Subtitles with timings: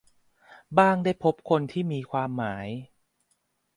[0.77, 2.67] บ้างได้พบคนที่มีความหมาย